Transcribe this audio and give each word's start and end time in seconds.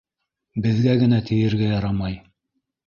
Беҙгә 0.63 0.95
генә 1.03 1.21
тейергә 1.29 1.71
ярамай. 1.77 2.21